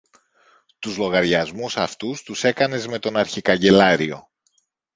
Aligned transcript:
Τους 0.79 0.97
λογαριασμούς 0.97 1.77
αυτούς 1.77 2.23
τους 2.23 2.43
έκανες 2.43 2.87
με 2.87 2.99
τον 2.99 3.17
αρχικαγκελάριο. 3.17 4.29